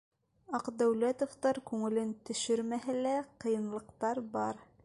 [0.59, 3.15] Аҡдәүләтовтар күңелен төшөрмәһә лә,
[3.45, 4.69] ҡыйынлыҡтар бар.